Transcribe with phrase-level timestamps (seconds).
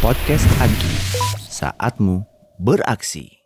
[0.00, 0.94] Podcast Agi,
[1.48, 2.24] saatmu
[2.56, 3.44] beraksi.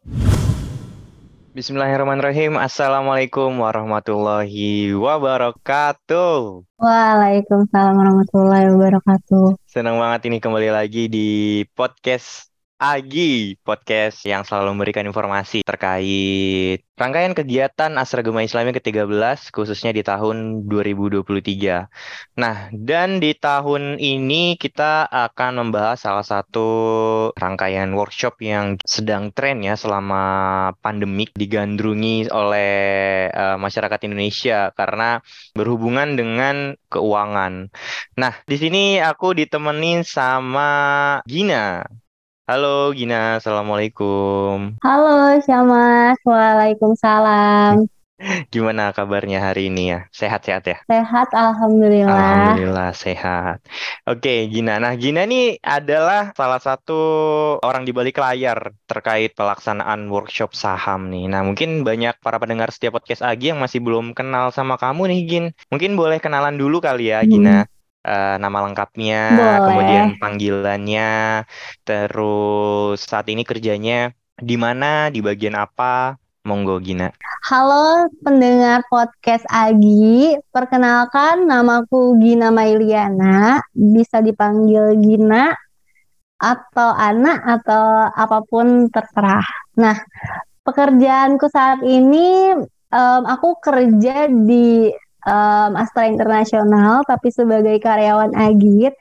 [1.50, 2.54] Bismillahirrahmanirrahim.
[2.54, 6.62] Assalamualaikum warahmatullahi wabarakatuh.
[6.78, 9.58] Waalaikumsalam warahmatullahi wabarakatuh.
[9.66, 11.28] Senang banget ini kembali lagi di
[11.74, 12.49] podcast
[12.80, 20.00] Agi, podcast yang selalu memberikan informasi terkait rangkaian kegiatan Asragama Islam yang ke-13 khususnya di
[20.00, 22.40] tahun 2023.
[22.40, 26.68] Nah, dan di tahun ini kita akan membahas salah satu
[27.36, 30.24] rangkaian workshop yang sedang tren ya selama
[30.80, 32.72] pandemik digandrungi oleh
[33.28, 35.20] uh, masyarakat Indonesia karena
[35.52, 37.68] berhubungan dengan keuangan.
[38.16, 41.84] Nah, di sini aku ditemenin sama Gina.
[42.50, 44.74] Halo Gina, Assalamualaikum.
[44.82, 47.86] Halo Syamas, Waalaikumsalam.
[48.50, 50.10] Gimana kabarnya hari ini ya?
[50.10, 50.82] Sehat-sehat ya?
[50.90, 52.10] Sehat, Alhamdulillah.
[52.10, 53.62] Alhamdulillah sehat.
[54.02, 54.82] Oke, Gina.
[54.82, 56.98] Nah, Gina ini adalah salah satu
[57.62, 61.30] orang di balik layar terkait pelaksanaan workshop saham nih.
[61.30, 65.20] Nah, mungkin banyak para pendengar setiap podcast Agi yang masih belum kenal sama kamu nih,
[65.30, 65.44] Gin.
[65.70, 67.70] Mungkin boleh kenalan dulu kali ya, Gina.
[68.00, 69.60] Uh, nama lengkapnya, Boleh.
[69.60, 71.44] kemudian panggilannya,
[71.84, 76.16] terus saat ini kerjanya di mana, di bagian apa?
[76.48, 77.12] Monggo Gina.
[77.44, 85.52] Halo pendengar podcast Agi, perkenalkan namaku Gina Mailiana, bisa dipanggil Gina
[86.40, 89.44] atau anak atau apa pun terserah.
[89.76, 90.00] Nah,
[90.64, 92.56] pekerjaanku saat ini
[92.88, 94.88] um, aku kerja di
[95.26, 98.94] um, Astra Internasional tapi sebagai karyawan Agit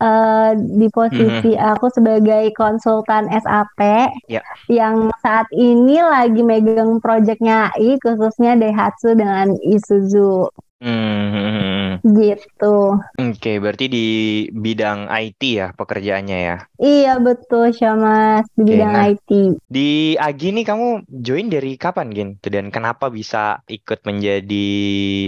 [0.00, 1.72] uh, di posisi mm -hmm.
[1.76, 3.80] aku sebagai konsultan SAP
[4.28, 4.44] yeah.
[4.68, 10.52] yang saat ini lagi megang proyeknya AI khususnya Daihatsu dengan Isuzu.
[10.84, 10.92] Mm
[11.32, 11.75] -hmm.
[12.02, 12.76] Gitu.
[12.96, 14.06] Oke, okay, berarti di
[14.52, 16.56] bidang IT ya pekerjaannya ya?
[16.76, 19.30] Iya betul, Syamas di okay, bidang nah, IT.
[19.68, 22.30] Di Agi nih kamu join dari kapan, Gin?
[22.42, 24.68] Dan kenapa bisa ikut menjadi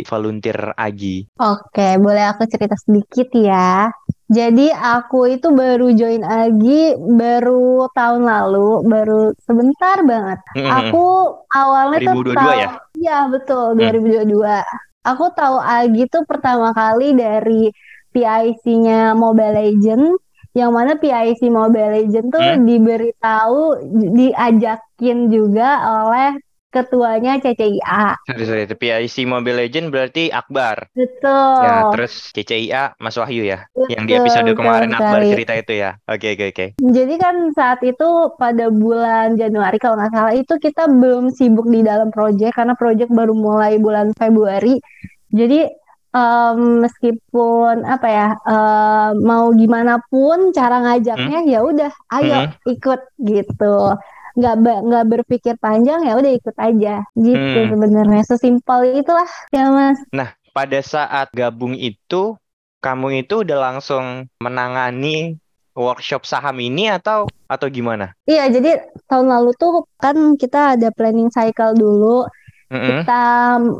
[0.04, 1.30] volunteer Agi?
[1.40, 3.88] Oke, okay, boleh aku cerita sedikit ya.
[4.28, 10.38] Jadi aku itu baru join Agi baru tahun lalu, baru sebentar banget.
[10.52, 10.68] -hmm.
[10.68, 11.06] Aku
[11.48, 12.68] awalnya 2022 tuh tahun, ya?
[12.98, 14.87] Iya betul, 2022.
[15.08, 17.72] Aku tahu Agi tuh pertama kali dari
[18.12, 20.04] PIC-nya Mobile Legend
[20.56, 22.64] yang mana PIC Mobile Legend tuh hmm?
[22.66, 23.60] diberitahu
[24.16, 26.36] diajakin juga oleh
[26.68, 28.16] ketuanya CCIA.
[28.28, 28.64] Sorry, sorry.
[28.68, 30.92] PIC Mobile Legend berarti Akbar.
[30.92, 31.60] Betul.
[31.64, 33.64] Ya, terus CCIA Mas Wahyu ya.
[33.72, 35.00] Betul, yang di episode kemarin sekali.
[35.00, 35.90] Akbar cerita itu ya.
[36.04, 36.54] Oke, okay, oke, okay, oke.
[36.54, 36.68] Okay.
[36.92, 41.80] Jadi kan saat itu pada bulan Januari kalau nggak salah itu kita belum sibuk di
[41.80, 44.76] dalam proyek karena proyek baru mulai bulan Februari.
[45.32, 45.68] Jadi
[46.12, 51.50] um, meskipun apa ya uh, mau gimana pun cara ngajaknya hmm?
[51.50, 52.52] ya udah ayo hmm?
[52.68, 53.76] ikut gitu
[54.38, 57.70] nggak nggak berpikir panjang ya udah ikut aja gitu hmm.
[57.74, 62.38] sebenarnya sesimpel itulah ya mas nah pada saat gabung itu
[62.78, 65.38] kamu itu udah langsung menangani
[65.78, 68.12] workshop saham ini atau atau gimana?
[68.26, 72.26] Iya, jadi tahun lalu tuh kan kita ada planning cycle dulu.
[72.68, 72.84] Mm-hmm.
[72.84, 73.24] Kita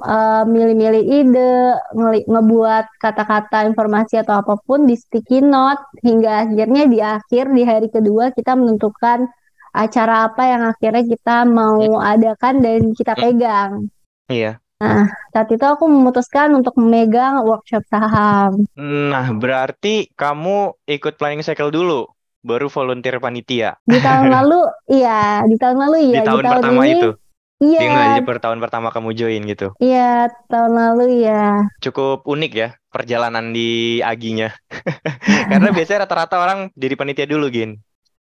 [0.01, 6.85] uh, milih-milih ide, nge- ngebuat kata-kata informasi atau apa pun di sticky note hingga akhirnya
[6.89, 9.29] di akhir di hari kedua kita menentukan
[9.73, 12.19] acara apa yang akhirnya kita mau iya.
[12.19, 13.23] adakan dan kita hmm.
[13.23, 13.71] pegang.
[14.29, 14.53] Iya.
[14.79, 18.62] Nah, saat itu aku memutuskan untuk memegang workshop saham.
[18.78, 22.07] Nah, berarti kamu ikut planning cycle dulu,
[22.47, 23.75] baru volunteer panitia.
[23.83, 25.43] Di tahun lalu, iya.
[25.43, 26.23] Di tahun lalu, iya.
[26.23, 27.11] Di tahun, di tahun pertama ini, itu?
[27.59, 27.83] Iya.
[28.15, 29.75] Di per tahun pertama kamu join gitu?
[29.83, 31.67] Iya, tahun lalu ya.
[31.83, 34.55] Cukup unik ya perjalanan di Aginya.
[35.51, 37.83] Karena biasanya rata-rata orang jadi panitia dulu, Gin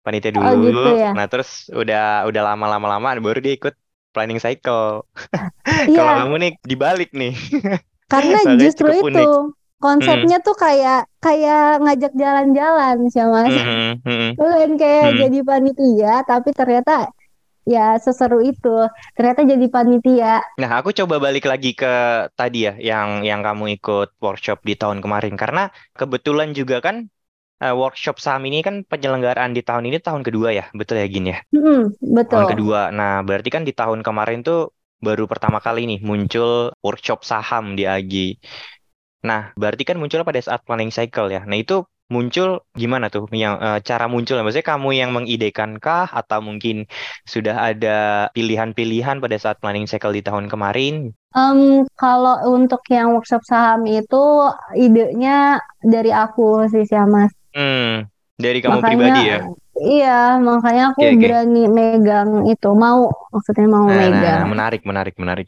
[0.06, 0.46] panitia dulu.
[0.46, 1.12] Oh, gitu ya?
[1.14, 3.76] Nah, terus udah udah lama-lama lama baru dia ikut
[4.14, 5.06] planning cycle.
[5.96, 7.34] Kalau Iya, kamu nih dibalik nih.
[8.12, 9.24] karena justru cukup unik.
[9.24, 9.30] itu
[9.82, 9.82] Hmm.
[9.82, 13.50] konsepnya tuh kayak kayak ngajak jalan-jalan sih mas.
[13.50, 14.30] Mhm, mhm.
[14.38, 15.20] Bukan kayak Hmm.
[15.26, 17.10] jadi panitia, tapi ternyata
[17.66, 18.76] ya seseru itu.
[19.18, 20.34] Ternyata jadi panitia.
[20.62, 21.94] Nah, aku coba balik lagi ke
[22.38, 27.10] tadi ya, yang yang kamu ikut workshop di tahun kemarin karena kebetulan juga kan
[27.64, 31.26] uh, workshop saham ini kan penyelenggaraan di tahun ini tahun kedua ya, betul ya Gin
[31.34, 31.38] ya?
[31.54, 31.82] Mm,
[32.32, 32.52] Tahun betul.
[32.52, 32.80] kedua.
[32.96, 37.84] Nah, berarti kan di tahun kemarin tuh baru pertama kali nih muncul workshop saham di
[37.86, 38.14] AG.
[39.22, 41.42] Nah, berarti kan muncul pada saat planning cycle ya.
[41.50, 46.44] Nah, itu muncul gimana tuh yang uh, cara muncul maksudnya kamu yang mengidekan kah atau
[46.44, 46.84] mungkin
[47.24, 51.16] sudah ada pilihan-pilihan pada saat planning cycle di tahun kemarin?
[51.32, 54.24] Em, kalau untuk yang workshop saham itu
[54.76, 57.32] idenya dari aku sih, Mas.
[57.56, 58.08] Hmm,
[58.40, 59.40] dari kamu Makanya pribadi ya.
[59.92, 60.12] iya,
[60.48, 61.30] makanya aku Oke, oke.
[61.30, 63.00] berani megang itu, mau
[63.34, 64.46] maksudnya mau Nah, nah, megang.
[64.46, 65.48] menarik, menarik, menarik,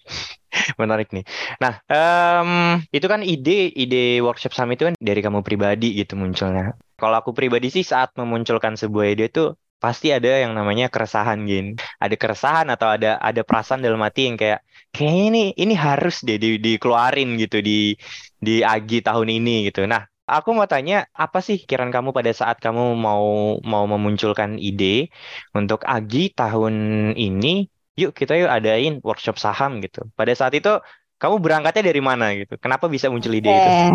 [0.81, 1.23] menarik nih.
[1.61, 2.49] Nah, em,
[2.89, 6.73] itu kan ide, ide workshop summit itu kan dari kamu pribadi gitu munculnya.
[6.97, 11.77] Kalau aku pribadi sih saat memunculkan sebuah ide itu pasti ada yang namanya keresahan gin.
[12.03, 14.59] Ada keresahan atau ada ada perasaan dalam hati yang kayak
[14.95, 17.93] kayaknya ini ini harus deh di, dikeluarin gitu di
[18.41, 19.85] di Agi tahun ini gitu.
[19.85, 23.23] Nah, aku mau tanya apa sih pikiran kamu pada saat kamu mau
[23.71, 24.85] mau memunculkan ide
[25.57, 26.73] untuk Agi tahun
[27.25, 27.47] ini?
[27.99, 29.99] Yuk kita yuk adain workshop saham gitu.
[30.17, 30.69] Pada saat itu
[31.21, 32.53] kamu berangkatnya dari mana gitu?
[32.63, 33.69] Kenapa bisa muncul ide itu?
[33.69, 33.91] Oke,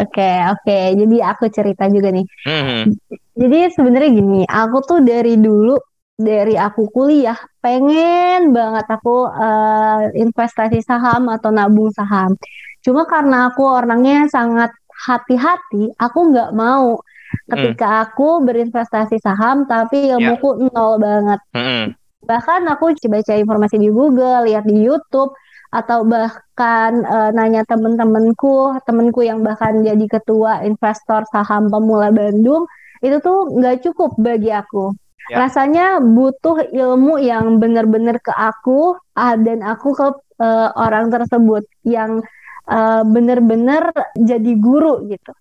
[0.00, 0.78] oke, oke.
[1.00, 2.26] Jadi aku cerita juga nih.
[2.46, 2.92] Hmm,
[3.36, 5.76] Jadi sebenarnya gini, aku tuh dari dulu
[6.16, 7.34] dari aku kuliah
[7.64, 12.36] pengen banget aku eh, investasi saham atau nabung saham.
[12.84, 14.70] Cuma karena aku orangnya sangat
[15.02, 17.02] hati-hati, aku nggak mau
[17.48, 21.40] ketika aku berinvestasi saham tapi ilmuku nol banget.
[21.56, 21.84] hmm,
[22.22, 25.34] Bahkan aku baca informasi di Google, lihat di YouTube,
[25.72, 32.68] atau bahkan eh, nanya temen-temenku, temenku yang bahkan jadi ketua investor saham pemula Bandung,
[33.00, 34.92] itu tuh nggak cukup bagi aku.
[35.30, 35.46] Ya.
[35.46, 40.08] Rasanya butuh ilmu yang benar-benar ke aku, ah, dan aku ke
[40.44, 42.20] eh, orang tersebut yang
[42.70, 43.84] eh, benar-benar
[44.16, 45.32] jadi guru gitu.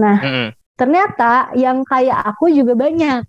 [0.00, 3.22] Nah, hmm, ternyata yang kayak aku juga banyak.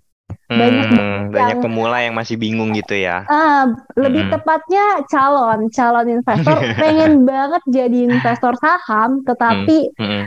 [0.49, 1.33] Banyak hmm.
[1.35, 3.25] Banyak yang- pemula yang masih bingung gitu ya.
[3.25, 3.65] Ah,
[3.97, 4.29] lebih Mm-mm.
[4.29, 10.25] tepatnya calon, calon investor pengen banget jadi investor saham, tetapi Hmm,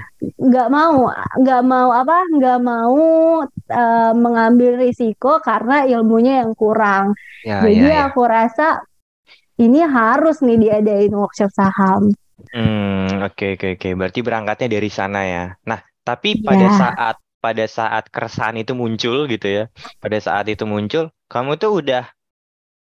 [0.49, 1.07] nggak mau,
[1.39, 2.99] nggak mau apa, nggak mau
[3.71, 7.15] eh, mengambil risiko karena ilmunya yang kurang.
[7.45, 8.03] Ya, Jadi ya, ya.
[8.11, 8.83] aku rasa
[9.59, 12.11] ini harus nih diadain workshop saham.
[12.39, 13.89] Hmm, oke oke oke.
[13.99, 15.39] Berarti berangkatnya dari sana ya.
[15.69, 16.71] Nah, tapi pada Ya.
[16.81, 17.15] saat
[17.45, 19.63] pada saat keresahan itu muncul gitu ya.
[20.03, 22.01] Pada saat itu muncul, kamu tuh udah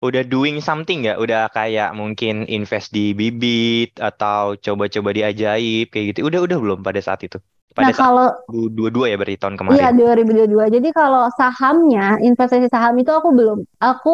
[0.05, 1.17] udah doing something nggak?
[1.23, 6.19] Udah kayak mungkin invest di bibit atau coba-coba di ajaib kayak gitu.
[6.29, 7.37] Udah udah belum pada saat itu?
[7.77, 9.91] Pada Nah, saat kalau 2022 ya berarti tahun Iya, kemarin.
[9.93, 10.65] 2022.
[10.73, 13.59] Jadi kalau sahamnya, investasi saham itu aku belum.
[13.77, 14.11] Aku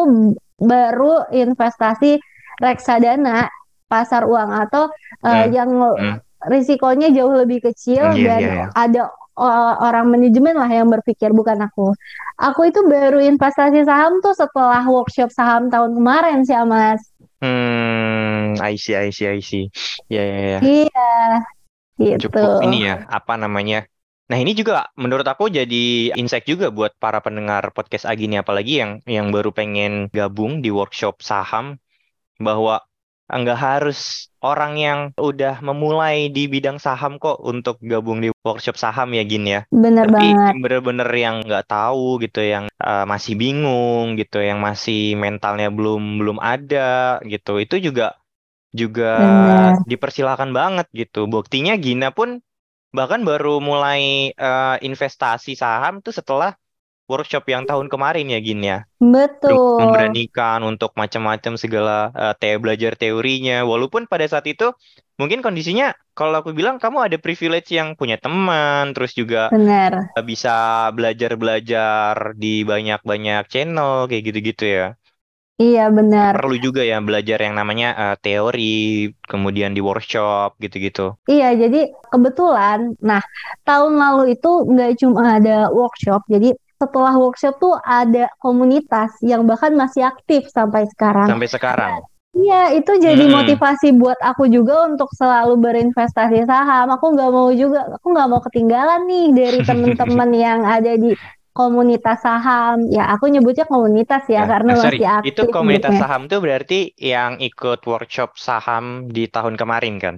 [0.60, 2.20] baru investasi
[2.60, 3.48] reksadana
[3.86, 4.90] pasar uang atau
[5.24, 6.16] Hmm, yang hmm.
[6.46, 8.66] risikonya jauh lebih kecil iya, dan iya, iya.
[8.76, 9.02] ada
[9.40, 11.90] eh, orang manajemen lah yang berpikir bukan aku.
[12.36, 17.00] Aku itu baru investasi saham tuh setelah workshop saham tahun kemarin sih, Mas.
[17.40, 19.72] Hmm, I see, I see, I see.
[20.12, 20.58] Ya, ya, ya.
[20.62, 21.08] Iya,
[21.96, 22.28] gitu.
[22.28, 23.88] cukup ini ya apa namanya
[24.26, 28.82] nah ini juga menurut aku jadi insight juga buat para pendengar podcast Agi ini apalagi
[28.82, 31.78] yang yang baru pengen gabung di workshop saham
[32.42, 32.82] bahwa
[33.26, 33.98] nggak harus
[34.42, 39.44] orang yang udah memulai di bidang saham kok untuk gabung di workshop saham ya Gin
[39.54, 40.56] ya Bener tapi banget.
[40.62, 46.38] bener-bener yang nggak tahu gitu yang eh, masih bingung gitu yang masih mentalnya belum belum
[46.38, 48.14] ada gitu itu juga
[48.80, 49.82] juga Bener.
[49.90, 51.18] dipersilakan banget gitu.
[51.32, 52.40] Buktinya Gina pun
[52.96, 56.50] bahkan baru mulai eh, investasi saham tuh setelah
[57.06, 58.78] workshop yang tahun kemarin ya Gin ya.
[58.96, 59.78] Betul.
[59.78, 63.62] memberanikan untuk macam-macam segala eh, te belajar teorinya.
[63.62, 64.72] Walaupun pada saat itu
[65.20, 69.92] mungkin kondisinya kalau aku bilang kamu ada privilege yang punya teman, terus juga Bener.
[70.16, 74.86] eh, bisa belajar-belajar di banyak-banyak channel kayak gitu-gitu ya.
[75.56, 76.36] Iya, benar.
[76.36, 81.16] Perlu juga ya belajar yang namanya eh, teori, kemudian di workshop gitu-gitu.
[81.24, 83.24] Iya, jadi kebetulan, nah
[83.64, 89.72] tahun lalu itu nggak cuma ada workshop, jadi setelah workshop tuh ada komunitas yang bahkan
[89.76, 91.30] masih aktif sampai sekarang.
[91.30, 91.94] Sampai sekarang.
[92.36, 93.32] Iya, itu jadi Hmm.
[93.36, 96.86] motivasi buat aku juga untuk selalu berinvestasi saham.
[96.94, 101.16] Aku nggak mau juga, aku nggak mau ketinggalan nih dari teman-teman yang ada di
[101.56, 102.76] komunitas saham.
[102.92, 106.00] Ya, aku nyebutnya komunitas ya, Ya, karena eh, sorry, masih aktif itu komunitas grupnya.
[106.00, 106.74] saham tuh berarti
[107.12, 110.14] yang ikut workshop saham di tahun kemarin kan?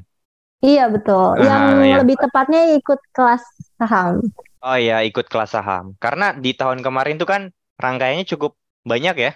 [0.66, 1.26] Iya, betul.
[1.36, 1.98] Ah, Yang ya.
[1.98, 3.42] lebih tepatnya ikut kelas
[3.78, 4.14] saham.
[4.62, 5.94] Oh ya, ikut kelas saham.
[6.02, 7.42] Karena di tahun kemarin tuh kan
[7.78, 9.30] rangkaiannya cukup banyak ya,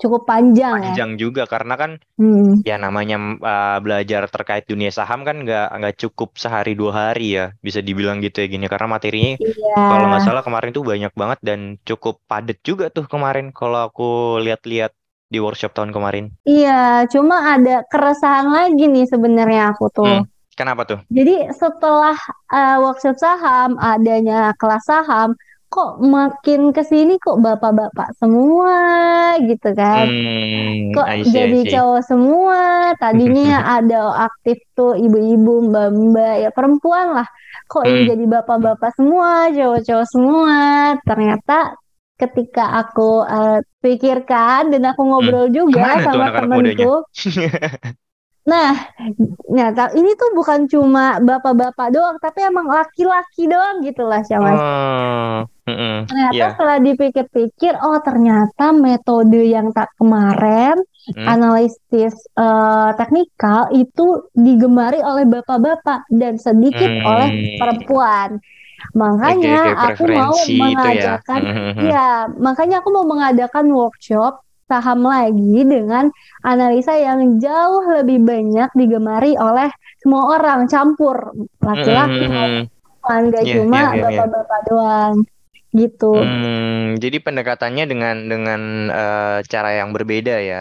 [0.00, 0.86] cukup panjang ya.
[0.90, 2.62] panjang juga karena kan Hmm.
[2.62, 7.44] ya namanya uh, belajar terkait dunia saham kan nggak nggak cukup sehari dua hari ya,
[7.66, 8.66] bisa dibilang gitu ya gini.
[8.70, 9.76] Karena materinya Iya.
[9.90, 14.38] kalau nggak salah kemarin tuh banyak banget dan cukup padat juga tuh kemarin kalau aku
[14.42, 14.92] lihat-lihat
[15.32, 16.24] di workshop tahun kemarin.
[16.44, 20.06] Iya, cuma ada keresahan lagi nih sebenarnya aku tuh.
[20.06, 20.33] Hmm.
[20.54, 20.98] Kenapa tuh?
[21.10, 22.16] Jadi setelah
[22.50, 25.34] uh, workshop saham, adanya kelas saham,
[25.68, 28.74] kok makin ke sini kok bapak-bapak semua
[29.42, 30.06] gitu kan.
[30.06, 32.60] Hmm, Kok see, jadi cowok semua.
[33.02, 37.26] Tadinya ada aktif tuh ibu-ibu, mbak-mbak, ya perempuan lah.
[37.66, 38.06] Kok Hmm.
[38.06, 40.54] jadi bapak-bapak semua, cowok-cowok semua.
[41.02, 41.74] Ternyata
[42.14, 46.06] ketika aku eh, pikirkan dan aku ngobrol juga Hmm.
[46.06, 46.92] Ke mana tuh sama temenku.
[48.44, 48.76] Nah,
[49.48, 54.60] nah ta- ini tuh bukan cuma bapak-bapak doang, tapi emang laki-laki doang gitu lah, Syamas.
[54.60, 56.04] Oh, mm-mm.
[56.04, 56.46] Ternyata Iya.
[56.52, 60.76] setelah dipikir-pikir, oh ternyata metode yang tak kemarin,
[61.16, 61.26] Hmm.
[61.28, 67.04] analisis eh, teknikal itu digemari oleh bapak-bapak dan sedikit Hmm.
[67.04, 67.28] oleh
[67.60, 68.40] perempuan.
[68.92, 70.44] Makanya Oke, oke, aku mau ya.
[70.60, 71.84] mengadakan, Mhm.
[71.88, 76.04] ya, makanya aku mau mengadakan workshop saham lagi dengan
[76.46, 79.68] analisa yang jauh lebih banyak digemari oleh
[80.02, 81.16] semua orang, campur
[81.64, 82.68] laki-laki, Mhm.
[82.72, 84.22] perempuan, gak Iya, cuma iya, iya, iya.
[84.28, 85.14] bapak-bapak doang,
[85.78, 86.06] gitu.
[86.14, 88.60] Hmm, jadi pendekatannya dengan dengan
[88.94, 90.56] eh, cara yang berbeda ya,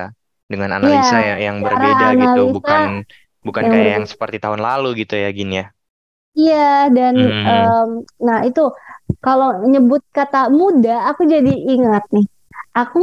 [0.51, 2.81] dengan analisa Iya, yang yang berbeda gitu, bukan
[3.45, 4.01] bukan yang kayak berbeda.
[4.01, 5.65] yang seperti tahun lalu gitu ya, Gin ya.
[6.39, 6.55] Iya,
[6.95, 7.33] dan Hmm.
[7.47, 7.89] em,
[8.25, 8.61] nah itu
[9.25, 12.25] kalau nyebut kata muda, aku jadi ingat nih.
[12.79, 12.99] Aku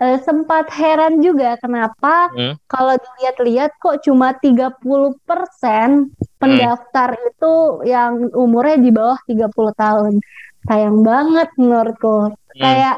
[0.00, 2.54] eh, sempat heran juga kenapa Hmm.
[2.66, 7.54] kalau dilihat-lihat kok cuma 30% pendaftar itu
[7.86, 10.20] yang umurnya di bawah 30 tahun.
[10.64, 12.32] Sayang banget menurutku.
[12.32, 12.60] Hmm.
[12.60, 12.96] Kayak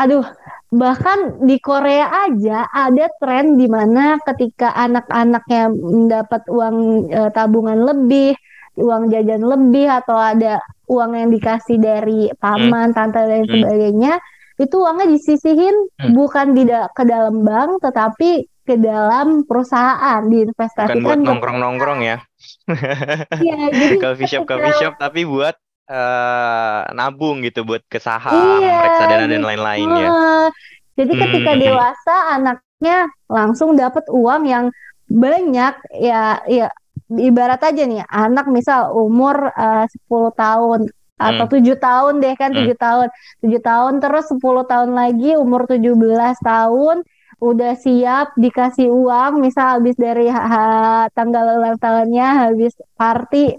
[0.00, 0.26] aduh,
[0.72, 6.76] bahkan di Korea aja ada tren di mana ketika anak-anaknya mendapat uang
[7.12, 8.34] eh, tabungan lebih,
[8.80, 14.18] uang jajan lebih atau ada uang yang dikasih dari paman, tante dan Hmm.
[14.62, 16.16] Itu uangnya disisihin Hmm.
[16.18, 18.30] bukan tidak ke dalam bank tetapi
[18.68, 20.22] ke dalam perusahaan
[20.78, 22.16] Bukan buat diinvestasikan ke nongkrong-nongkrong ya.
[23.42, 25.54] Iya, jadi Coffee shop, coffee shop, tapi buat
[25.92, 30.10] eh, nabung gitu, buat ke saham, Iya, reksadana dan lain-lain ya.
[30.98, 31.56] Jadi ketika Hmm.
[31.56, 34.66] dewasa anaknya langsung dapat uang yang
[35.08, 36.68] banyak ya ya
[37.12, 40.80] ibarat aja nih anak misal umur eh, 10 tahun
[41.20, 41.52] atau Hmm.
[41.52, 42.58] tujuh tahun deh kan Hmm.
[42.64, 43.06] tujuh tahun
[43.44, 47.04] tujuh tahun terus 10 tahun lagi umur 17 tahun
[47.42, 53.58] udah siap dikasih uang misal habis dari ha- tanggal ulang tahunnya habis party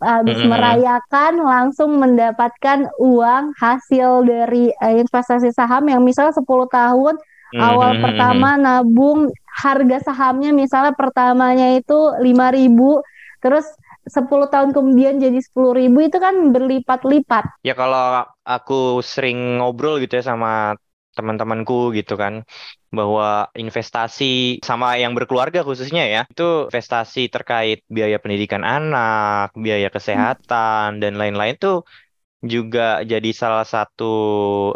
[0.00, 0.48] habis Hmm.
[0.48, 7.20] merayakan langsung mendapatkan uang hasil dari eh, investasi saham yang misalnya 10 tahun
[7.52, 8.02] awal Mhm.
[8.04, 9.28] pertama nabung
[9.60, 13.04] harga sahamnya misalnya pertamanya itu 5.000
[13.40, 13.66] terus
[14.06, 17.44] 10 tahun kemudian jadi 10.000 itu kan berlipat-lipat.
[17.66, 20.76] Ya kalau aku sering ngobrol gitu ya sama
[21.16, 22.46] teman-temanku gitu kan
[22.96, 30.98] bahwa investasi sama yang berkeluarga khususnya ya itu investasi terkait biaya pendidikan anak, biaya kesehatan
[31.02, 31.84] dan lain-lain tuh
[32.52, 32.80] juga
[33.12, 34.04] jadi salah satu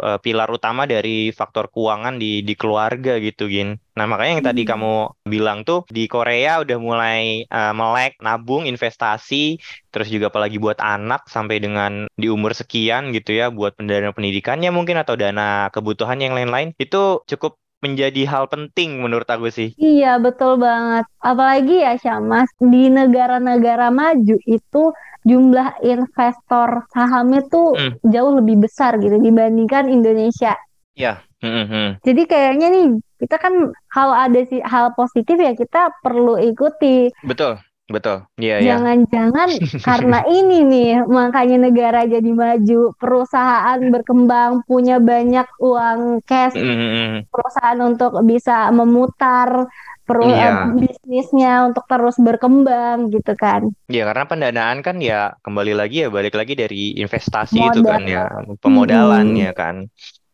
[0.07, 3.69] eh, pilar utama dari faktor keuangan di di keluarga gitu Gin.
[3.95, 4.69] Nah, makanya yang tadi Hmm.
[4.71, 4.93] kamu
[5.33, 9.55] bilang tuh di Korea udah mulai eh, melek nabung investasi
[9.91, 14.69] terus juga apalagi buat anak sampai dengan di umur sekian gitu ya buat dana pendidikannya
[14.75, 19.69] mungkin atau dana kebutuhan yang lain-lain itu cukup menjadi hal penting menurut aku sih.
[19.75, 21.03] Iya, betul banget.
[21.19, 24.83] Apalagi ya Syamas, di negara-negara maju itu
[25.29, 27.97] jumlah investor sahamnya tuh Hmm.
[28.13, 30.55] jauh lebih besar gitu dibandingkan Indonesia.
[30.95, 31.21] Ya.
[31.43, 32.85] Hmm, Jadi kayaknya nih
[33.21, 33.53] kita kan
[33.93, 37.11] kalau ada sih hal positif ya kita perlu ikuti.
[37.21, 37.59] Betul,
[37.91, 38.25] betul.
[38.39, 38.75] Iya, iya.
[38.79, 39.49] Jangan-jangan
[39.87, 46.91] karena ini nih makanya negara jadi maju, perusahaan berkembang, punya banyak uang cash, Hmm, hmm,
[46.95, 47.19] hmm.
[47.33, 49.67] perusahaan untuk bisa memutar
[50.07, 50.47] peru- Iya.
[50.49, 53.61] eh, bisnisnya untuk terus berkembang gitu kan.
[53.85, 57.91] Ya, karena pendanaan kan ya kembali lagi ya balik lagi dari investasi itu Modal.
[57.91, 58.23] kan ya,
[58.63, 59.43] pemodalan Mm-mm.
[59.45, 59.75] ya kan.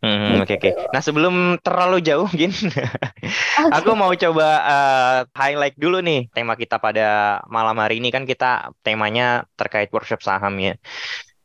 [0.01, 0.69] Hmm, oke oke.
[0.89, 2.49] Nah, sebelum terlalu jauh, Gin,
[3.75, 8.73] aku mau coba eh, highlight dulu nih tema kita pada malam hari ini kan kita
[8.81, 10.73] temanya terkait workshop saham ya.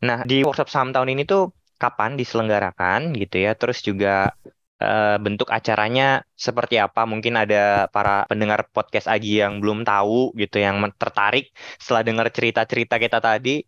[0.08, 3.52] Nah, di workshop saham tahun ini tuh kapan diselenggarakan gitu ya?
[3.60, 4.32] Terus juga
[4.80, 7.04] eh, bentuk acaranya seperti apa?
[7.04, 12.96] Mungkin ada para pendengar podcast Agi yang belum tahu gitu, yang tertarik setelah dengar cerita-cerita
[13.04, 13.60] kita tadi.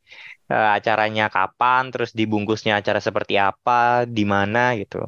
[0.51, 1.93] Eh, acaranya kapan?
[1.93, 4.05] Terus dibungkusnya acara seperti apa?
[4.09, 5.05] Di mana gitu?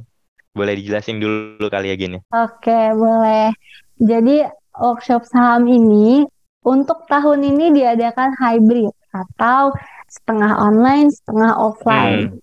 [0.52, 2.18] Boleh dijelasin dulu kali ya gini.
[2.34, 3.54] Oke, boleh.
[4.00, 4.44] Jadi
[4.76, 6.24] workshop saham ini
[6.64, 9.72] untuk tahun ini diadakan hybrid atau
[10.10, 12.40] setengah online, setengah offline.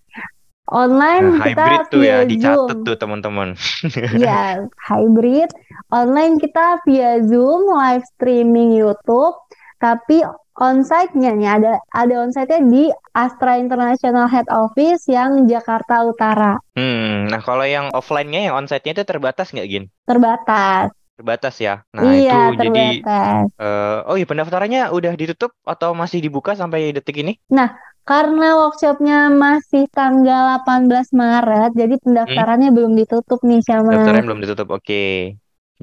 [0.68, 2.84] Online Nah, kita hybrid tuh ya, via dicatat Zoom.
[2.84, 3.50] tuh teman-teman.
[4.20, 5.48] Ya, hybrid.
[5.96, 9.36] Online kita via Zoom, live streaming YouTube.
[9.80, 10.28] Tapi
[10.58, 12.84] onsite-nya nih ada ada onsite-nya di
[13.14, 16.58] Astra International Head Office yang Jakarta Utara.
[16.74, 19.84] Hmm, nah kalau yang offline-nya yang onsite-nya itu terbatas nggak, Gin?
[20.10, 20.90] Terbatas.
[21.18, 21.82] Terbatas ya.
[21.98, 23.46] Nah, iya, itu jadi terbatas.
[23.58, 27.42] eh, oh iya pendaftarannya udah ditutup atau masih dibuka sampai detik ini?
[27.50, 27.74] Nah,
[28.06, 34.68] karena workshopnya masih tanggal 18 Maret, jadi pendaftarannya belum ditutup nih sama Pendaftaran belum ditutup.
[34.78, 35.34] Oke.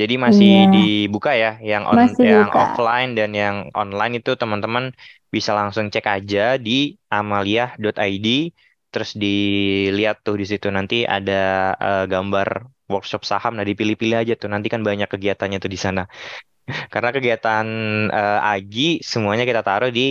[0.00, 0.68] Jadi masih Iya.
[0.74, 2.62] dibuka ya yang on Masih yang buka.
[2.62, 4.84] offline dan yang online itu teman-teman
[5.34, 6.70] bisa langsung cek aja di
[7.14, 8.26] amalia.id
[8.92, 11.32] terus dilihat tuh di situ nanti ada
[11.86, 12.48] eh, gambar
[12.92, 16.02] workshop saham nah dipilih-pilih aja tuh nanti kan banyak kegiatannya tuh di sana.
[16.92, 17.66] Karena kegiatan
[18.18, 18.82] eh, Agi
[19.12, 20.02] semuanya kita taruh di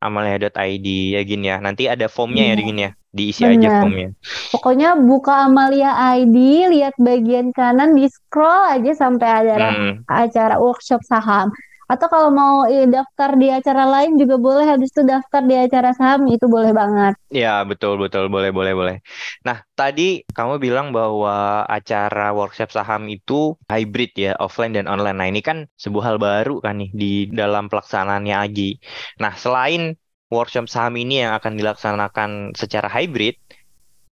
[0.00, 1.56] amalia.id ya Gin ya.
[1.60, 2.64] Nanti ada formnya ya Iya.
[2.64, 2.90] Gin ya.
[3.10, 3.80] Diisi aja Benar.
[3.82, 4.08] formnya.
[4.54, 6.36] Pokoknya buka Amalia ID,
[6.70, 9.92] lihat bagian kanan, di scroll aja sampai ada Hmm.
[10.06, 11.50] acara workshop saham.
[11.90, 16.30] Atau kalau mau daftar di acara lain juga boleh, habis itu daftar di acara saham
[16.30, 17.18] itu boleh banget.
[17.34, 18.30] Ya, betul, betul.
[18.30, 18.96] Boleh, boleh, boleh.
[19.42, 25.18] Nah, tadi kamu bilang bahwa acara workshop saham itu hybrid ya, offline dan online.
[25.18, 28.70] Nah, ini kan sebuah hal baru kan nih di dalam pelaksanaannya Agi.
[29.18, 29.98] Nah, selain
[30.30, 33.34] workshop saham ini yang akan dilaksanakan secara hybrid,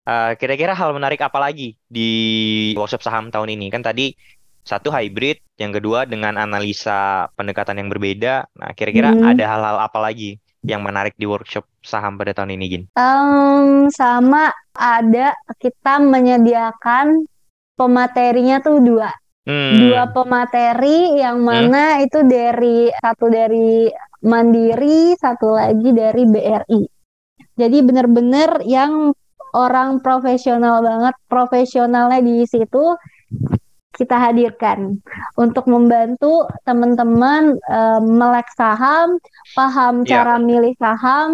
[0.09, 2.11] eh, kira-kira hal menarik apa lagi di
[2.77, 3.73] workshop saham tahun ini?
[3.73, 4.13] Kan tadi
[4.63, 8.47] satu hybrid, yang kedua dengan analisa pendekatan yang berbeda.
[8.59, 9.35] Nah, kira-kira Hmm.
[9.35, 12.83] ada hal-hal apa lagi yang menarik di workshop saham pada tahun ini, Gin?
[12.95, 17.27] Em, sama ada kita menyediakan
[17.75, 19.11] pematerinya tuh dua.
[19.43, 19.75] Hmm.
[19.75, 23.91] Dua pemateri yang mana itu dari satu dari
[24.23, 26.83] Mandiri, satu lagi dari BRI.
[27.59, 29.11] Jadi benar-benar yang
[29.51, 32.95] orang profesional banget, profesionalnya di situ
[34.03, 34.99] kita hadirkan
[35.39, 37.43] untuk membantu teman-teman
[37.77, 39.09] eh, melek saham,
[39.57, 40.11] paham Ya.
[40.13, 41.31] cara milih saham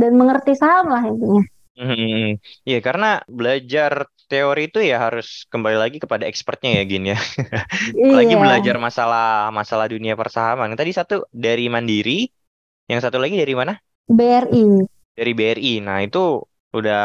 [0.00, 1.42] dan mengerti saham lah intinya.
[1.76, 3.92] Hmm, Iya, karena belajar
[4.32, 7.16] teori itu ya harus kembali lagi kepada expertnya ya, Gin ya.
[8.06, 8.40] Apalagi Iya.
[8.44, 10.72] belajar masalah masalah dunia persahaman.
[10.80, 12.24] Tadi satu dari Mandiri,
[12.90, 13.72] yang satu lagi dari mana?
[14.16, 14.64] BRI.
[15.18, 15.72] Dari BRI.
[15.86, 16.18] Nah, itu
[16.78, 17.02] udah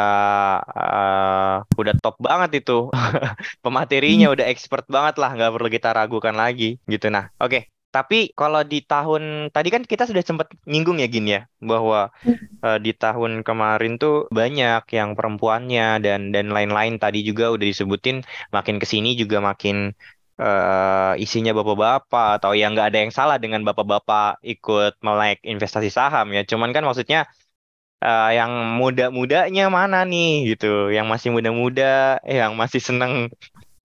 [0.77, 2.73] eh, udah top banget itu.
[3.63, 7.07] Pematerinya udah expert banget lah, nggak perlu kita ragukan lagi gitu.
[7.15, 7.59] Nah, oke.
[7.91, 12.07] Tapi kalau di tahun tadi kan kita sudah sempat nyinggung ya Gin ya bahwa
[12.63, 18.23] eh, di tahun kemarin tuh banyak yang perempuannya dan dan lain-lain tadi juga udah disebutin
[18.55, 19.91] makin ke sini juga makin
[20.39, 26.31] eh, isinya bapak-bapak atau yang nggak ada yang salah dengan bapak-bapak ikut melek investasi saham
[26.35, 27.27] ya cuman kan maksudnya
[28.05, 31.83] eh, yang muda-mudanya mana nih gitu yang masih muda-muda
[32.37, 33.13] yang masih seneng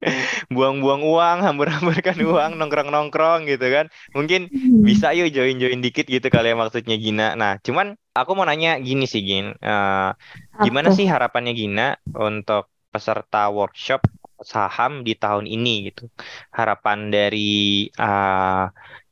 [0.54, 4.40] buang-buang uang hambur-hamburkan uang nongkrong-nongkrong gitu kan mungkin
[4.86, 7.24] bisa yuk join-join dikit gitu kali ya maksudnya Gina.
[7.40, 10.08] Nah, cuman aku mau nanya gini sih Gin, Eh,
[10.64, 10.96] gimana Apa?
[10.96, 11.82] sih harapannya Gina
[12.14, 14.00] untuk peserta workshop
[14.52, 16.02] saham di tahun ini gitu?
[16.58, 17.38] Harapan dari
[17.90, 18.62] eh,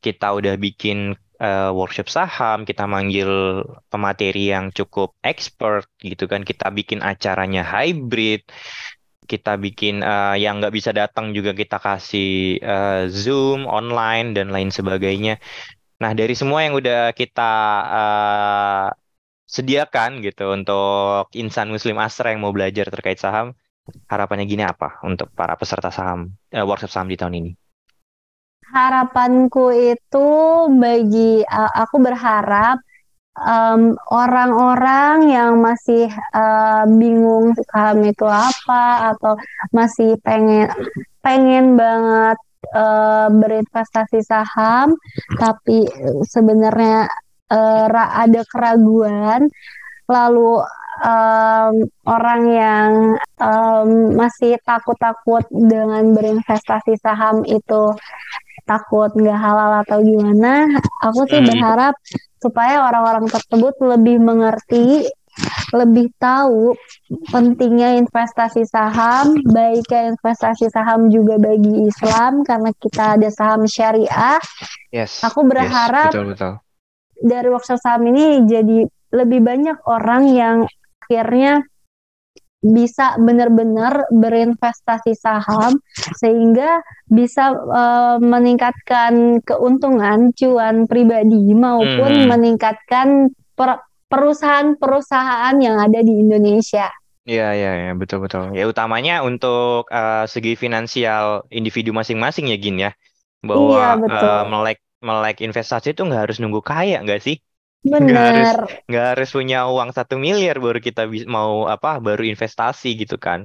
[0.05, 0.99] kita udah bikin
[1.41, 8.43] eh, workshop saham, kita manggil pemateri yang cukup expert gitu kan, kita bikin acaranya hybrid,
[9.31, 14.71] kita bikin eh, yang nggak bisa datang juga kita kasih eh, Zoom online dan lain
[14.75, 15.41] sebagainya.
[16.03, 17.53] Nah, dari semua yang udah kita
[17.99, 18.87] eh,
[19.55, 23.55] sediakan gitu untuk insan Muslim Asra yang mau belajar terkait saham,
[24.11, 26.21] harapannya gini apa untuk para peserta saham
[26.53, 27.64] eh, workshop saham di tahun ini?
[28.73, 30.29] Harapanku itu
[30.83, 32.77] bagi a- aku berharap
[33.39, 39.35] em, orang-orang yang masih eh, bingung saham itu apa atau
[39.75, 40.69] masih pengen
[41.25, 42.39] pengen banget
[42.75, 44.95] eh, berinvestasi saham
[45.43, 45.87] tapi
[46.29, 47.09] sebenarnya
[47.95, 49.47] ra- ada keraguan
[50.11, 50.61] lalu
[51.05, 51.75] em,
[52.07, 52.93] orang yang
[53.41, 53.89] em,
[54.21, 57.83] masih takut-takut dengan berinvestasi saham itu
[58.65, 60.69] takut nggak halal atau gimana,
[61.05, 61.49] aku sih Hmm.
[61.49, 61.95] berharap
[62.41, 65.09] supaya orang-orang tersebut lebih mengerti,
[65.73, 66.77] lebih tahu
[67.33, 74.41] pentingnya investasi saham, baiknya investasi saham juga bagi Islam karena kita ada saham syariah.
[74.93, 76.53] Yes, Aku yes, berharap betul betul.
[77.21, 80.57] dari workshop saham ini jadi lebih banyak orang yang
[81.05, 81.63] akhirnya
[82.65, 85.77] bisa benar-benar berinvestasi saham
[86.17, 92.29] sehingga bisa eh, meningkatkan keuntungan cuan pribadi maupun Hmm.
[92.31, 96.89] meningkatkan per- perusahaan-perusahaan yang ada di Indonesia.
[97.31, 98.43] Iya, iya, iya, betul betul.
[98.59, 101.25] Ya utamanya untuk eh, segi finansial
[101.59, 102.91] individu masing-masing ya Gin ya,
[103.49, 104.39] Iya, bahwa betul.
[104.41, 107.37] eh, melek melek investasi itu nggak harus nunggu kaya nggak sih?
[108.03, 108.85] Nggak harus Bener.
[108.89, 113.41] nggak harus punya uang satu miliar baru kita bisa mau apa baru investasi gitu kan.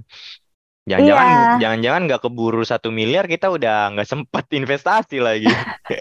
[0.89, 1.59] Jangan-jangan Iya.
[1.61, 5.49] jangan-jangan nggak keburu satu miliar kita udah nggak sempat investasi lagi.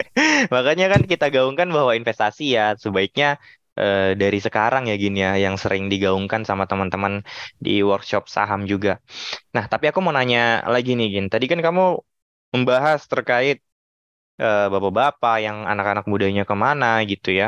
[0.55, 3.27] Makanya kan kita gaungkan bahwa investasi ya sebaiknya
[3.79, 7.13] eh, dari sekarang ya gini ya yang sering digaungkan sama teman-teman
[7.65, 8.91] di workshop saham juga.
[9.55, 10.39] Nah, tapi aku mau nanya
[10.73, 11.25] lagi nih Gin.
[11.33, 11.81] Tadi kan kamu
[12.55, 13.57] membahas terkait
[14.43, 17.45] eh, bapak-bapak yang anak-anak mudanya ke mana gitu ya.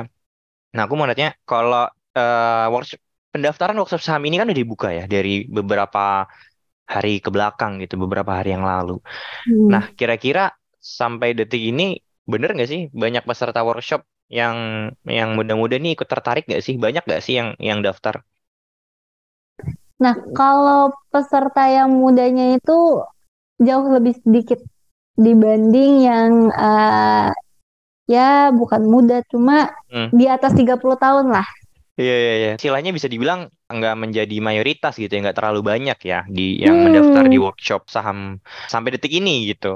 [0.75, 2.99] Nah, aku mau nanya kalau eh, workshop
[3.31, 6.27] pendaftaran workshop saham ini kan udah dibuka ya dari beberapa
[6.87, 8.99] hari ke belakang gitu, beberapa hari yang lalu.
[9.47, 9.69] Hmm.
[9.71, 14.55] Nah, kira-kira sampai detik ini bener nggak sih banyak peserta workshop yang
[15.03, 16.75] yang muda-muda nih ikut tertarik nggak sih?
[16.79, 18.23] Banyak nggak sih yang yang daftar?
[20.01, 23.05] Nah, kalau peserta yang mudanya itu
[23.61, 24.59] jauh lebih sedikit
[25.19, 27.29] dibanding yang eh,
[28.09, 30.11] ya bukan muda, cuma Hmm.
[30.11, 31.47] di atas 30 tahun lah.
[31.99, 32.49] Iya, iya, iya.
[32.57, 33.39] Istilahnya bisa dibilang
[33.75, 36.85] nggak menjadi mayoritas gitu ya, nggak terlalu banyak ya di yang Hmm.
[36.85, 38.17] mendaftar di workshop saham
[38.71, 39.67] sampai detik ini gitu.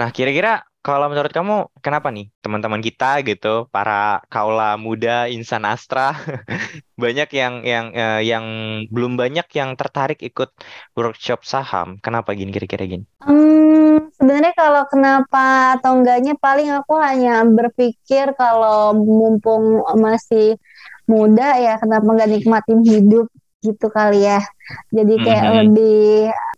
[0.00, 0.50] Nah, kira-kira
[0.86, 3.92] kalau menurut kamu kenapa nih teman-teman kita gitu, para
[4.32, 6.02] kaula muda insan Astra
[7.02, 8.44] banyak yang yang eh, yang
[8.94, 10.50] belum banyak yang tertarik ikut
[10.98, 11.88] workshop saham.
[12.04, 13.04] Kenapa gini kira-kira gini?
[13.20, 13.65] Hmm,
[14.16, 20.56] sebenarnya kalau kenapa atau enggaknya paling aku hanya berpikir kalau mumpung masih
[21.06, 23.26] muda ya kenapa nggak nikmatin hidup
[23.62, 24.40] gitu kali ya.
[24.90, 25.56] Jadi kayak Mhm.
[25.62, 26.00] lebih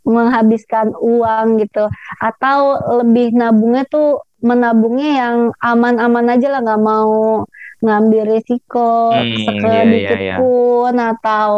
[0.08, 1.84] menghabiskan uang gitu
[2.18, 2.58] atau
[3.02, 7.44] lebih nabungnya tuh menabungnya yang aman-aman aja lah nggak mau
[7.84, 10.34] ngambil risiko Hmm, iya, iya, sekedikit iya.
[10.36, 11.48] pun atau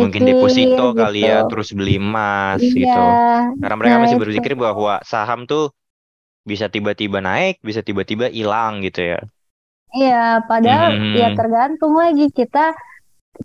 [0.00, 1.48] Mungkin mikir deposito kali ya, gitu.
[1.48, 2.98] terus beli emas gitu.
[2.98, 4.22] Iya, Karena mereka nah masih itu.
[4.22, 5.62] berpikir bahwa saham tuh
[6.50, 9.18] bisa tiba-tiba naik, bisa tiba-tiba hilang gitu ya.
[9.96, 10.16] Iya,
[10.48, 10.88] padahal
[11.20, 11.36] ya Hmm.
[11.36, 12.58] tergantung lagi kita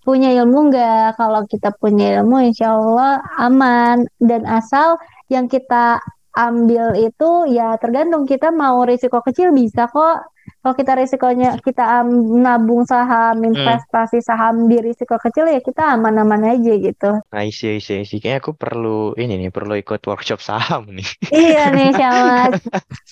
[0.06, 1.18] punya ilmu nggak.
[1.20, 3.12] Kalau kita punya ilmu, insya Allah
[3.46, 3.98] aman.
[4.30, 4.90] Dan asal
[5.34, 6.00] yang kita
[6.46, 7.26] ambil itu
[7.58, 10.16] ya tergantung kita mau risiko kecil bisa kok.
[10.62, 13.78] Kalau kita risikonya kita am- nabung saham, Hmm.
[13.82, 17.10] investasi saham di risiko kecil ya kita aman-aman aja gitu.
[17.34, 18.20] I see, I see, I see.
[18.24, 18.90] Kayaknya aku perlu
[19.22, 21.08] ini nih, perlu ikut workshop saham nih.
[21.36, 22.56] Iya nih, Syamas.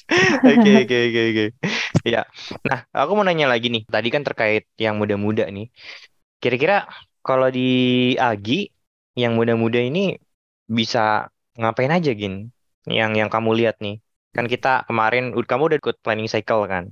[0.48, 1.44] Oke, oke, oke, oke.
[2.14, 2.20] Ya.
[2.70, 3.84] Nah, aku mau nanya lagi nih.
[3.94, 5.66] Tadi kan terkait yang muda-muda nih.
[6.42, 6.76] Kira-kira
[7.28, 7.62] kalau di
[8.28, 8.54] Agi,
[9.22, 10.00] yang muda-muda ini
[10.78, 11.00] bisa
[11.60, 12.34] ngapain aja, Gin?
[12.86, 13.98] Yang yang kamu lihat nih.
[14.36, 16.92] Kan kita kemarin, kamu udah ikut planning cycle kan?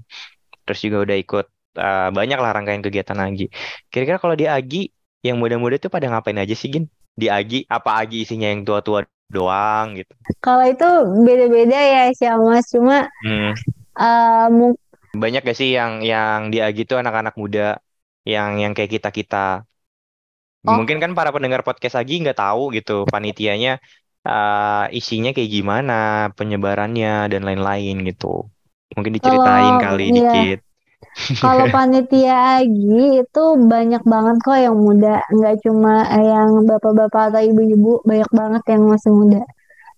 [0.64, 1.46] Terus juga udah ikut
[1.78, 3.52] eh, banyak lah rangkaian kegiatan Agi.
[3.92, 4.90] Kira-kira kalau di Agi,
[5.24, 6.86] yang muda-muda tuh pada ngapain aja sih, Gin?
[7.14, 10.14] Di Agi, apa Agi isinya yang tua-tua doang gitu?
[10.44, 10.88] Kalau itu
[11.26, 12.66] beda-beda ya, Syamas.
[12.70, 13.54] Cuma Hmm.
[14.54, 14.80] mungkin
[15.14, 17.78] Banyak gak sih yang yang di Agi tuh anak-anak muda
[18.26, 19.62] yang yang kayak kita-kita.
[20.64, 20.80] Oh.
[20.80, 23.84] Mungkin kan para pendengar podcast Agi nggak tahu gitu panitianya
[24.24, 25.94] eh, isinya kayak gimana,
[26.38, 28.48] penyebarannya dan lain-lain gitu.
[28.96, 30.16] Mungkin diceritain Kalau- kali iya.
[30.16, 30.60] dikit.
[31.44, 38.02] Kalau panitia Agi itu banyak banget kok yang muda, nggak cuma yang bapak-bapak atau ibu-ibu,
[38.08, 39.42] banyak banget yang masih muda.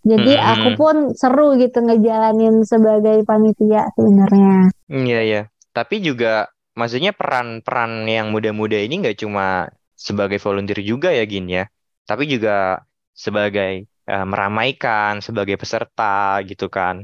[0.05, 4.69] Jadi aku pun seru gitu ngejalanin sebagai panitia sebenarnya.
[4.85, 5.41] Iya ya.
[5.73, 6.45] Tapi juga
[6.77, 9.65] maksudnya peran-peran yang muda-muda ini nggak cuma
[9.97, 11.65] sebagai volunteer juga ya Gin ya,
[12.05, 12.83] tapi juga
[13.15, 16.03] sebagai eh, meramaikan, sebagai peserta
[16.49, 16.95] gitu kan.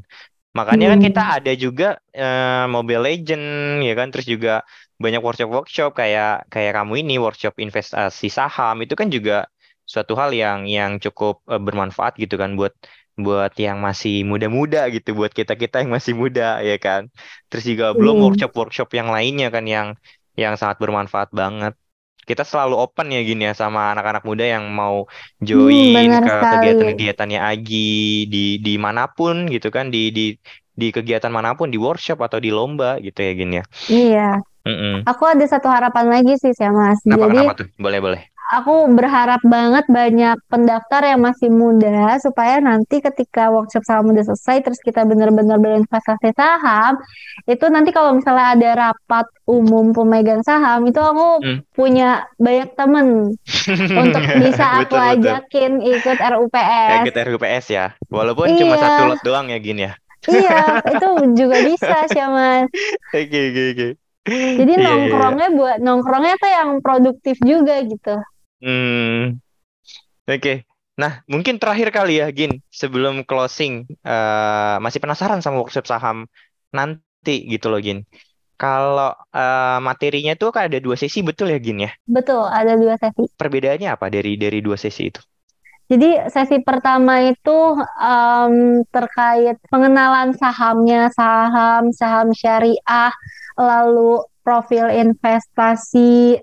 [0.58, 1.08] Makanya kan Hmm.
[1.08, 1.86] kita ada juga
[2.20, 3.44] eh, Mobile Legend
[3.88, 4.52] ya kan, terus juga
[5.04, 9.34] banyak workshop-workshop kayak kayak kamu ini workshop investasi saham itu kan juga
[9.92, 12.74] suatu hal yang yang cukup eh, bermanfaat gitu kan buat
[13.24, 17.02] buat yang masih muda-muda gitu, buat kita-kita yang masih muda ya kan.
[17.50, 18.26] Terus juga belum Hmm.
[18.26, 19.88] workshop-workshop yang lainnya kan yang
[20.42, 21.74] yang sangat bermanfaat banget.
[22.30, 24.96] Kita selalu open ya gini ya sama anak-anak muda yang mau
[25.48, 27.76] join Hmm, ke kegiatan-kegiatannya Agi
[28.34, 30.22] di di mana pun gitu kan di di
[30.82, 33.64] di kegiatan mana pun di workshop atau di lomba gitu ya gini ya.
[33.92, 34.22] Iya,
[34.68, 34.94] Mm-mm.
[35.10, 37.00] aku ada satu harapan lagi sih, saya Mas.
[37.06, 37.68] Kenapa Jadi kenapa tuh?
[37.84, 38.22] Boleh boleh.
[38.52, 44.58] Aku berharap banget banyak pendaftar yang masih muda supaya nanti ketika workshop saham udah selesai
[44.62, 47.00] terus kita benar-benar berinvestasi saham
[47.48, 51.60] itu nanti kalau misalnya ada rapat umum pemegang saham itu aku Hmm.
[51.74, 53.34] punya banyak temen
[53.96, 55.16] untuk bisa aku Betul, betul.
[55.18, 57.86] ajakin ikut Kayak RUPS gitu RUPS ya.
[58.08, 58.84] Walaupun cuma Iya.
[58.84, 59.94] satu lot doang ya gini ya.
[60.30, 60.60] iya
[60.94, 62.70] itu juga bisa sih mas
[63.10, 63.88] Oke oke oke.
[64.54, 64.86] jadi Iya, iya, iya.
[64.86, 68.16] nongkrongnya buat nongkrongnya tuh yang produktif juga gitu
[68.62, 69.42] Hmm.
[70.30, 70.70] Oke.
[71.02, 76.30] Nah, mungkin terakhir kali ya, Gin, sebelum closing, eh, masih penasaran sama workshop saham
[76.70, 78.06] nanti gitu loh, Gin.
[78.62, 81.92] Kalau uh, materinya tuh kan ada dua sesi, betul ya Gin ya?
[82.06, 83.26] Betul, ada dua sesi.
[83.34, 85.18] Perbedaannya apa dari dari dua sesi itu?
[85.90, 93.10] Jadi sesi pertama itu um, terkait pengenalan sahamnya, saham, saham syariah,
[93.58, 96.38] lalu profil investasi,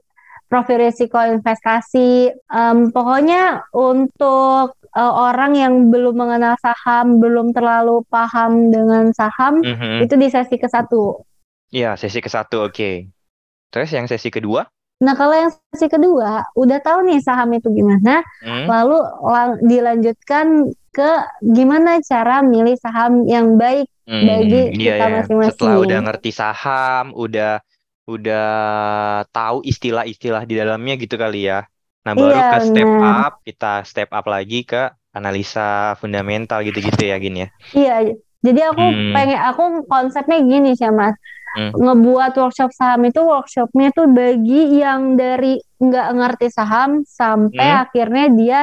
[0.49, 2.33] profil risiko investasi.
[2.49, 9.77] Um, pokoknya untuk uh, orang yang belum mengenal saham, belum terlalu paham dengan saham, mm
[9.77, 9.99] -hmm.
[10.03, 11.23] itu di sesi ke satu.
[11.69, 12.75] Iya, sesi ke satu, oke.
[12.75, 12.95] Okay.
[13.69, 14.65] Terus yang sesi kedua?
[14.99, 18.67] Nah, kalau yang sesi kedua, udah tahu nih saham itu gimana, hmm.
[18.67, 21.11] lalu lang dilanjutkan ke
[21.55, 25.15] gimana cara milih saham yang baik hmm, bagi iya, kita iya.
[25.23, 25.55] masing-masing.
[25.55, 27.63] Setelah udah ngerti saham, udah
[28.09, 28.49] udah
[29.29, 31.69] tahu istilah-istilah di dalamnya gitu kali ya.
[32.09, 33.29] Nah, baru iya, ke step nah.
[33.29, 37.49] up, kita step up lagi ke analisa fundamental gitu-gitu ya, Gin ya.
[37.77, 39.13] Iya, jadi aku hmm.
[39.13, 41.19] pengen aku konsepnya gini sih Mas
[41.59, 41.75] hmm.
[41.75, 47.83] ngebuat workshop saham itu workshopnya tuh bagi yang dari nggak ngerti saham sampai hmm.
[47.83, 48.61] akhirnya dia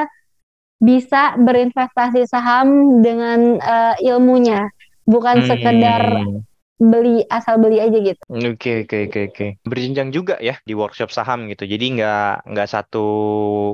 [0.79, 4.71] bisa berinvestasi saham dengan uh, ilmunya
[5.07, 5.47] bukan hmm.
[5.47, 6.03] sekedar
[6.75, 8.23] beli asal beli aja gitu.
[8.27, 9.45] Oke oke oke oke.
[9.63, 11.63] Berjenjang juga ya di workshop saham gitu.
[11.63, 13.07] Jadi nggak nggak satu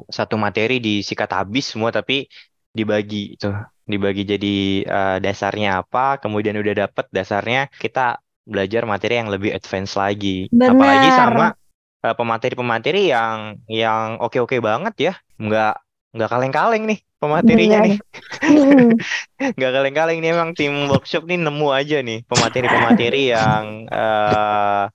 [0.06, 2.30] satu materi disikat habis semua tapi
[2.72, 3.52] dibagi itu
[3.84, 4.56] dibagi jadi
[4.88, 10.48] uh, dasarnya apa kemudian udah dapet dasarnya kita belajar materi yang lebih advance lagi.
[10.54, 10.78] Benar.
[10.78, 11.46] Apalagi sama
[12.06, 15.14] uh, pemateri-pemateri yang yang oke-oke banget ya.
[15.42, 17.98] Nggak nggak kaleng-kaleng nih pematerinya nih.
[19.58, 24.90] Nggak kaleng-kaleng nih emang tim workshop nih nemu aja nih pemateri-pemateri yang uh,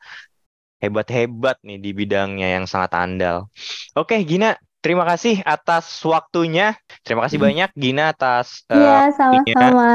[0.82, 3.46] hebat-hebat nih di bidangnya yang sangat andal.
[3.94, 6.78] Oke, Gina, Terima kasih atas waktunya.
[7.02, 7.46] Terima kasih hmm.
[7.50, 9.90] banyak Gina atas Iya, uh, sama-sama.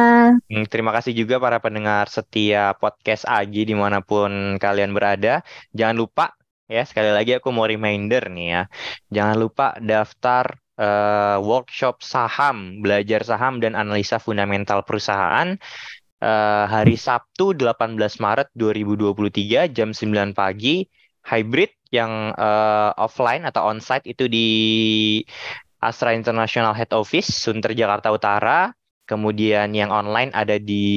[0.52, 5.48] Hmm, terima kasih juga para pendengar setia podcast Agi di mana pun kalian berada.
[5.72, 6.36] Jangan lupa
[6.68, 8.64] ya sekali lagi aku mau reminder nih ya.
[9.08, 15.58] Jangan lupa daftar uh, workshop saham, belajar saham dan analisa fundamental perusahaan
[16.22, 20.86] uh, hari Sabtu 18 Maret 2023 jam 9 pagi
[21.26, 24.50] hybrid yang uh, offline atau onsite itu di
[25.82, 28.70] Astra International Head Office, Sunter Jakarta Utara.
[29.12, 30.88] Kemudian yang online ada di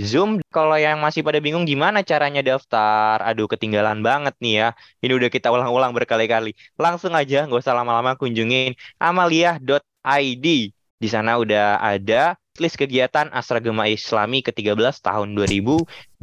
[0.00, 0.40] Zoom.
[0.48, 4.68] Kalau yang masih pada bingung gimana caranya daftar, aduh ketinggalan banget nih ya.
[5.04, 6.56] Ini udah kita ulang-ulang berkali-kali.
[6.80, 10.46] Langsung aja, nggak usah lama-lama kunjungin amalia.id.
[10.72, 16.16] Di sana udah ada list kegiatan Astra Gema Islami ke-13 tahun 2023.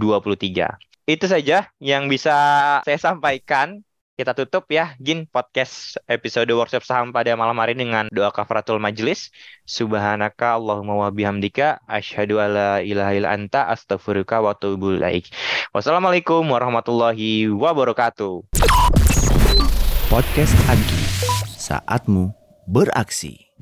[1.06, 2.34] Itu saja yang bisa
[2.82, 3.86] saya sampaikan
[4.18, 9.30] kita tutup ya Gin podcast episode workshop saham pada malam hari dengan doa kafaratul majlis.
[9.70, 14.98] Subhanaka Allahumma wa bihamdika asyhadu alla ilaha illa anta astaghfiruka wa atubu
[15.70, 18.42] wassalamualaikum warahmatullahi wabarakatuh.
[20.10, 21.04] Podcast Agi
[21.54, 22.34] saatmu
[22.66, 23.54] beraksi